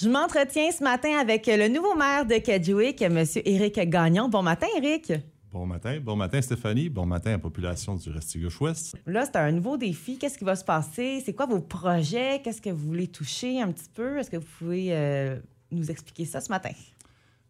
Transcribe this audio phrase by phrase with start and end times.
[0.00, 3.22] Je m'entretiens ce matin avec le nouveau maire de Kedgewick, M.
[3.44, 4.30] Éric Gagnon.
[4.30, 5.12] Bon matin, Éric.
[5.52, 5.98] Bon matin.
[6.02, 6.88] Bon matin, Stéphanie.
[6.88, 8.96] Bon matin à la population du Restigouche-Ouest.
[9.04, 10.16] Là, c'est un nouveau défi.
[10.16, 11.22] Qu'est-ce qui va se passer?
[11.22, 12.40] C'est quoi vos projets?
[12.42, 14.16] Qu'est-ce que vous voulez toucher un petit peu?
[14.16, 15.38] Est-ce que vous pouvez euh,
[15.70, 16.72] nous expliquer ça ce matin?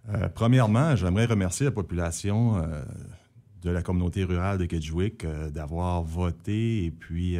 [0.08, 2.82] Euh, premièrement, j'aimerais remercier la population euh,
[3.62, 7.38] de la communauté rurale de Kedgewick d'avoir voté et puis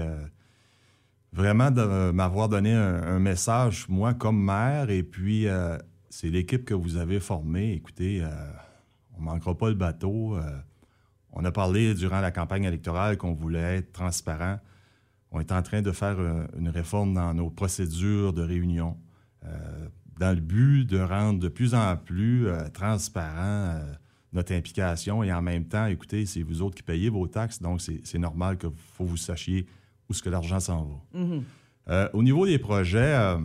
[1.33, 4.91] vraiment de m'avoir donné un, message, moi, comme maire.
[4.91, 7.73] Et puis, euh, c'est l'équipe que vous avez formée.
[7.73, 8.29] Écoutez, euh,
[9.17, 10.37] on ne manquera pas le bateau.
[10.37, 10.43] Euh,
[11.33, 14.59] on a parlé durant la campagne électorale qu'on voulait être transparent.
[15.31, 16.19] On est en train de faire
[16.59, 18.97] une réforme dans nos procédures de réunion
[20.19, 23.81] dans le but de rendre de plus en plus transparent
[24.33, 27.81] notre implication et en même temps, écoutez, c'est vous autres qui payez vos taxes, donc
[27.81, 29.67] c'est normal que faut vous sachiez
[30.11, 31.21] où ce que l'argent s'en va.
[31.21, 31.45] Mhm.
[31.89, 33.39] Euh, au niveau des projets, euh,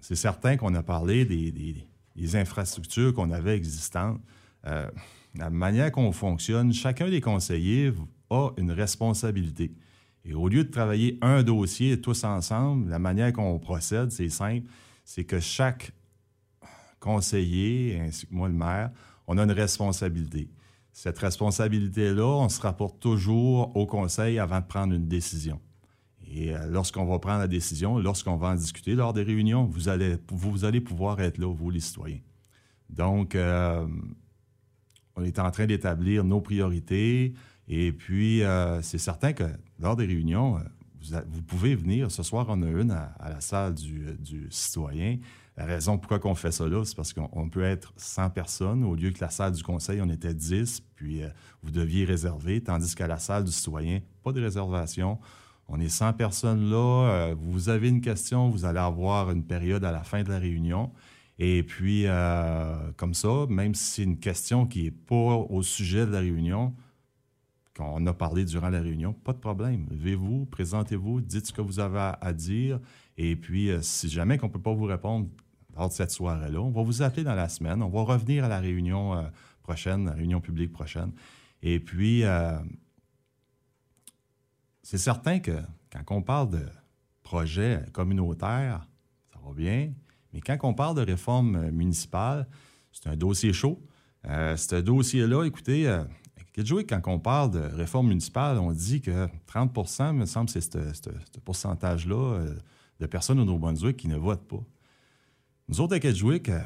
[0.00, 4.20] c'est certain qu'on a parlé des, infrastructures qu'on avait existantes.
[4.66, 4.88] Euh,
[5.34, 7.92] la manière qu'on fonctionne, chacun des conseillers
[8.30, 9.72] a une responsabilité.
[10.24, 14.66] Et au lieu de travailler un dossier tous ensemble, la manière qu'on procède, c'est simple,
[15.04, 15.92] c'est que chaque
[16.98, 18.90] conseiller, ainsi que moi le maire,
[19.26, 20.48] on a une responsabilité.
[20.92, 25.60] Cette responsabilité-là, on se rapporte toujours au conseil avant de prendre une décision.
[26.36, 29.88] Et euh, lorsqu'on va prendre la décision, lorsqu'on va en discuter lors des réunions, vous
[29.88, 32.18] allez, vous allez pouvoir être là, vous les citoyens.
[32.90, 33.86] Donc, euh,
[35.14, 37.34] on est en train d'établir nos priorités.
[37.68, 39.44] Et puis, euh, c'est certain que
[39.78, 40.58] lors des réunions,
[41.28, 42.10] vous, pouvez venir.
[42.10, 45.18] Ce soir, on a une à, la salle du, citoyen.
[45.56, 48.96] La raison pourquoi on fait ça là, c'est parce qu'on peut être 100 personnes au
[48.96, 51.20] lieu que la salle du conseil, on était 10, puis
[51.62, 55.20] vous deviez réserver, tandis qu'à la salle du citoyen, pas de réservation.
[55.68, 57.08] On est 100 personnes là.
[57.08, 60.38] Euh, vous avez une question, vous allez avoir une période à la fin de la
[60.38, 60.92] réunion.
[61.38, 66.06] Et puis, euh, comme ça, même si c'est une question qui n'est pas au sujet
[66.06, 66.74] de la réunion,
[67.76, 69.86] qu'on a parlé durant la réunion, pas de problème.
[69.90, 72.78] Levez-vous, présentez-vous, dites ce que vous avez à, dire.
[73.16, 75.26] Et puis, euh, si jamais qu'on ne peut pas vous répondre
[75.76, 77.82] lors de cette soirée-là, on va vous appeler dans la semaine.
[77.82, 79.28] On va revenir à la réunion
[79.64, 81.10] prochaine, la réunion publique prochaine.
[81.62, 82.22] Et puis,
[84.84, 86.66] c'est certain que quand on parle de
[87.22, 88.86] projet communautaire,
[89.32, 89.92] ça va bien,
[90.32, 92.46] mais quand on parle de réforme municipale,
[92.92, 93.82] c'est un dossier chaud.
[94.26, 96.04] Euh, ce dossier-là, écoutez, euh,
[96.86, 102.34] quand on parle de réforme municipale, on dit que 30% me semble, c'est ce pourcentage-là
[102.34, 102.54] euh,
[103.00, 104.62] de personnes au Nouveau-Brunswick qui ne votent pas.
[105.68, 106.60] Nous autres, à Kedgewick, euh,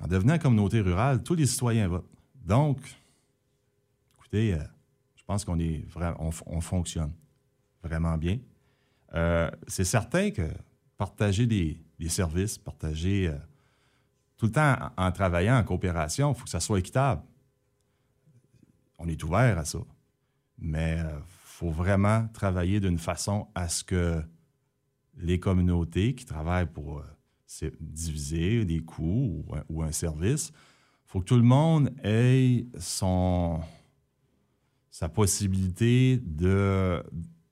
[0.00, 2.08] en devenant communauté rurale, tous les citoyens votent.
[2.44, 2.78] Donc,
[4.16, 4.56] écoutez,
[5.16, 5.84] je pense qu'on est
[6.18, 7.12] on fonctionne
[7.84, 8.38] vraiment bien.
[9.14, 10.48] Euh, c'est certain que
[10.96, 13.38] partager des, services, partager euh,
[14.36, 17.22] tout le temps en, travaillant en coopération, il faut que ça soit équitable.
[18.98, 19.78] On est ouvert à ça.
[20.58, 24.22] Mais il euh, faut vraiment travailler d'une façon à ce que
[25.16, 27.02] les communautés qui travaillent pour
[27.80, 33.60] diviser des coûts ou, un service, il faut que tout le monde ait son,
[34.90, 37.00] sa possibilité de,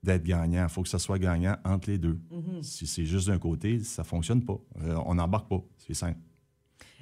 [0.02, 0.64] d'être gagnant.
[0.64, 2.18] Il faut que ça soit gagnant entre les deux.
[2.30, 2.62] Mhm.
[2.62, 4.58] Si c'est juste d'un côté, ça ne fonctionne pas.
[4.82, 5.62] Euh, on n'embarque pas.
[5.78, 6.18] C'est simple.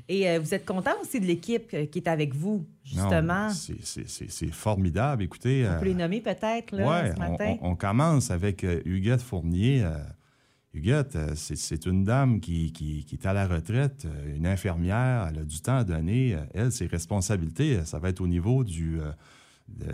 [0.09, 3.49] Et euh, vous êtes content aussi de l'équipe euh, qui est avec vous, justement?
[3.51, 5.23] C'est formidable.
[5.23, 5.67] Écoutez.
[5.69, 7.57] On peut les nommer peut-être ce matin?
[7.63, 9.87] On, commence avec Huguette Fournier.
[10.73, 15.29] Huguette, c'est une dame qui, qui, est à la retraite, une infirmière.
[15.31, 16.37] Elle a du temps à donner.
[16.55, 19.01] Elle, ses responsabilités, ça va être au niveau du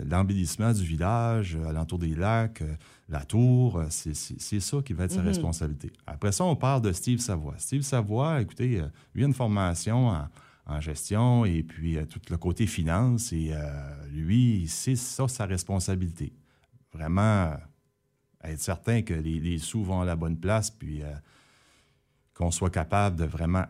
[0.09, 2.75] l'embellissement du village, euh, alentour des lacs, euh,
[3.09, 5.27] la tour, euh, c'est ça qui va être sa mhm.
[5.27, 5.91] responsabilité.
[6.05, 7.55] Après ça, on parle de Steve Savoie.
[7.57, 8.81] Steve Savoie, écoutez,
[9.13, 13.53] lui a une formation en, gestion et puis tout le côté finance et
[14.11, 16.33] lui, c'est ça sa responsabilité.
[16.91, 17.53] Vraiment
[18.43, 21.03] être certain que les, sous vont à la bonne place puis
[22.33, 23.63] qu'on soit capable de vraiment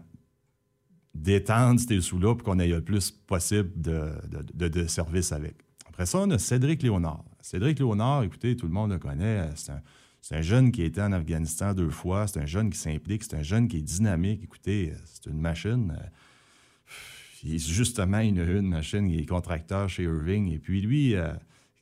[1.14, 4.14] détendre ces sous-là pour qu'on ait le plus possible de,
[4.56, 5.67] de, de services avec.
[5.98, 7.24] Après ça, on a Cédric Léonard.
[7.42, 9.50] Cédric Léonard, écoutez, tout le monde le connaît.
[9.56, 12.28] C'est un, jeune qui a été en Afghanistan deux fois.
[12.28, 13.24] C'est un jeune qui s'implique.
[13.24, 14.44] C'est un jeune qui est dynamique.
[14.44, 15.98] Écoutez, c'est une machine.
[17.44, 19.10] Il est justement une, une machine.
[19.10, 20.54] Il est contracteur chez Irving.
[20.54, 21.34] Et puis lui, euh,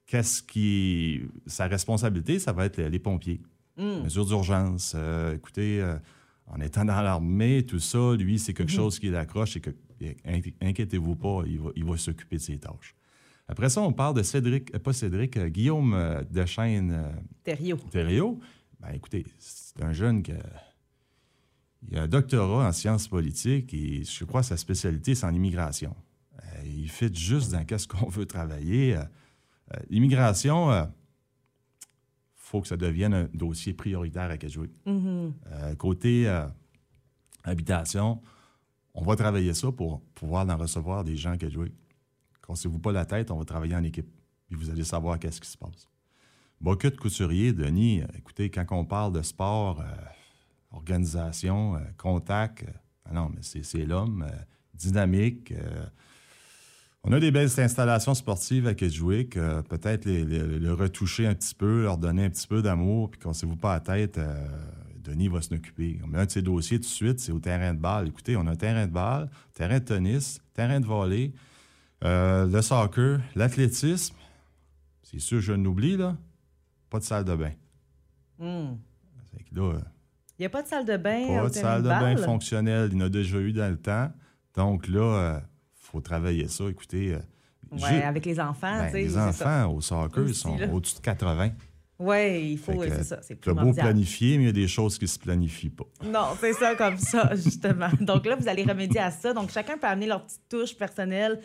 [0.08, 1.24] qu'est-ce qui.
[1.46, 3.42] Sa responsabilité, ça va être les, pompiers.
[3.76, 4.04] Mm.
[4.06, 4.94] Mesures d'urgence.
[4.96, 5.98] Euh, écoutez, euh,
[6.48, 8.76] en étant dans l'armée, tout ça, lui, c'est quelque mm-hmm.
[8.76, 9.72] chose qui l'accroche et que,
[10.62, 12.96] inquiétez-vous pas, il va, il va s'occuper de ses tâches.
[13.48, 17.14] Après ça, on parle de Cédric, euh, pas Cédric, euh, Guillaume euh, Dechaine.
[17.44, 17.80] Thériault.
[17.92, 18.40] Thériault.
[18.80, 20.32] Ben, écoutez, c'est un jeune qui
[21.88, 25.34] Il a un doctorat en sciences politiques et je crois que sa spécialité, c'est en
[25.34, 25.96] immigration.
[26.66, 28.98] il fait juste dans qu'est-ce qu'on veut travailler.
[29.90, 30.88] L'immigration, il
[32.36, 34.74] faut que ça devienne un dossier prioritaire à Kedgewick.
[34.86, 35.76] Mm-hmm.
[35.78, 36.28] côté
[37.44, 38.22] habitation,
[38.94, 41.74] on va travailler ça pour pouvoir en recevoir des gens à Kedgewick.
[42.48, 44.08] Cassez-vous pas la tête, on va travailler en équipe.
[44.48, 45.88] Puis vous allez savoir qu'est-ce qui se passe.
[46.62, 49.86] Beaucoup de couturiers, Denis, euh, écoutez, quand on parle de sport, euh,
[50.72, 52.66] organisation, euh, contact,
[53.06, 54.26] ah non, mais c'est l'homme,
[54.74, 55.54] dynamique.
[57.04, 59.36] on a des belles installations sportives à Kedgewick.
[59.36, 63.76] Peut-être le retoucher un petit peu, leur donner un petit peu d'amour, puis cassez-vous pas
[63.76, 64.20] la tête.
[64.98, 66.00] Denis va s'en occuper.
[66.16, 68.08] Un de ses dossiers tout de suite, c'est au terrain de balle.
[68.08, 71.32] Écoutez, on a un terrain de balle, terrain de tennis, terrain de volley,
[72.06, 74.16] le soccer, l'athlétisme.
[75.04, 76.16] C'est sûr, je n'oublie, là
[76.96, 77.52] pas de salle de bain.
[78.40, 78.76] Hmm.
[79.52, 79.64] il
[80.40, 81.42] n'y a pas de salle de bain.
[81.42, 82.90] Pas de salle de bain fonctionnelle.
[82.92, 84.12] Il y en a déjà eu dans le temps.
[84.56, 85.40] Donc là, il euh,
[85.76, 86.66] faut travailler ça.
[86.70, 87.14] Écoutez.
[87.14, 87.20] Euh,
[87.72, 88.78] oui, avec les enfants.
[88.78, 91.50] Ben, les enfants au soccer, ils sont au-dessus de 80.
[91.98, 95.06] Oui, il faut, c'est ça, c'est beau planifier, mais il y a des choses qui
[95.06, 95.86] ne se planifient pas.
[96.04, 97.90] Non, c'est ça comme ça, justement.
[98.02, 99.34] Donc là, vous allez remédier à ça.
[99.34, 101.40] Donc chacun peut amener leur petite touche personnelle,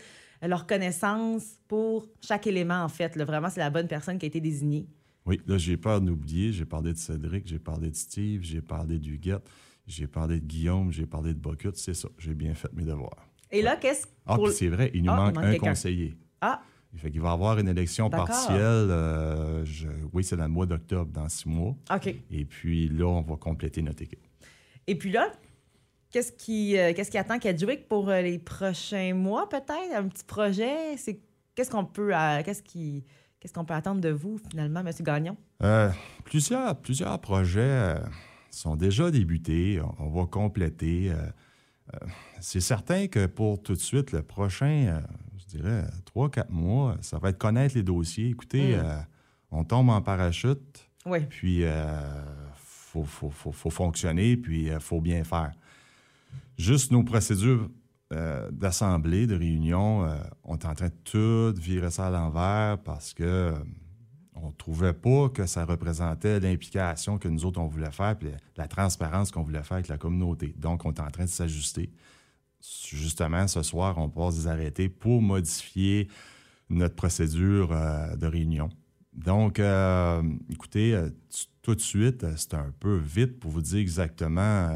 [0.49, 3.17] leur connaissance pour chaque élément, en fait.
[3.17, 4.87] vraiment, c'est la bonne personne qui a été désignée.
[5.27, 6.53] Oui, là, j'ai peur d'oublier.
[6.53, 9.49] J'ai parlé de Cédric, j'ai parlé de Steve, j'ai parlé d'Huguette,
[9.87, 11.77] j'ai parlé de Guillaume, j'ai parlé de Bocute.
[11.77, 13.29] C'est ça, j'ai bien fait mes devoirs.
[13.51, 16.17] Et là, qu'est-ce Ah, puis c'est vrai, il nous ah, manque, un conseiller.
[16.41, 16.63] Ah!
[16.93, 18.59] Il fait qu'il va y avoir une élection partielle.
[18.59, 19.65] Euh,
[20.13, 21.77] oui, c'est dans le mois d'octobre, dans six mois.
[21.95, 22.15] OK.
[22.31, 24.27] Et puis là, on va compléter notre équipe.
[24.87, 25.31] Et puis là,
[26.11, 29.95] qu'est-ce qui, euh, qu'est-ce qui attend Kedgewick pour euh, les prochains mois, peut-être?
[29.95, 30.97] Un petit projet?
[30.97, 31.21] C'est,
[31.55, 32.13] qu'est-ce qu'on peut...
[32.45, 33.05] qu'est-ce qui
[33.41, 34.93] Qu'est-ce qu'on peut attendre de vous, finalement, M.
[35.01, 35.37] Gagnon?
[35.63, 35.91] Euh,
[36.25, 37.99] plusieurs, plusieurs projets euh,
[38.51, 39.81] sont déjà débutés.
[39.99, 41.11] On, va compléter.
[41.11, 41.99] Euh,
[42.39, 45.03] c'est certain que pour tout de suite, le prochain,
[45.39, 48.29] je dirais, trois, quatre mois, ça va être connaître les dossiers.
[48.29, 49.07] Écoutez, hmm.
[49.53, 50.91] on tombe en parachute.
[51.07, 51.21] Oui.
[51.21, 51.73] Puis, il
[52.57, 55.53] faut, faut, fonctionner, puis il faut bien faire.
[56.57, 57.71] Juste nos procédures
[58.13, 62.77] euh, d'assemblée, de réunion, euh, on est en train de tout virer ça à l'envers
[62.83, 63.53] parce que euh,
[64.35, 68.67] on trouvait pas que ça représentait l'implication que nous autres on voulait faire, puis la
[68.67, 70.53] transparence qu'on voulait faire avec la communauté.
[70.59, 71.93] Donc, on est en train de s'ajuster.
[72.61, 76.09] Justement, ce soir, on passe des arrêtés pour modifier
[76.69, 78.71] notre procédure de réunion.
[79.13, 79.61] Donc,
[80.51, 81.01] écoutez,
[81.63, 84.71] tout de suite, c'est un peu vite pour vous dire exactement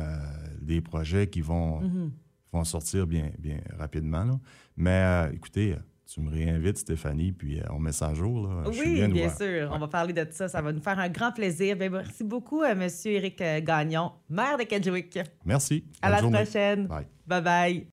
[0.67, 2.11] les projets qui vont, mm-hmm
[2.55, 4.41] vont sortir bien, bien rapidement.
[4.77, 5.77] Mais euh, écoutez,
[6.07, 8.47] tu me réinvites, Stéphanie, puis euh, on met ça à jour.
[8.47, 8.71] Là.
[8.71, 9.71] Oui, bien, sûr.
[9.73, 10.49] On va parler de ça.
[10.49, 11.77] Ça va nous faire un grand plaisir.
[11.77, 12.89] Ben, merci beaucoup, à euh, M.
[13.07, 15.19] Éric Gagnon, maire de Kedgewick.
[15.45, 15.85] Merci.
[16.01, 16.89] À la prochaine.
[17.27, 17.87] Bye bye.